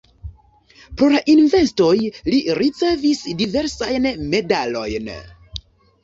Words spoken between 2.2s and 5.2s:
li ricevis diversajn medalojn.